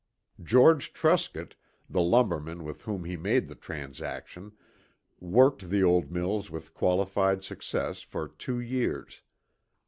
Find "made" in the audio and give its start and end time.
3.15-3.47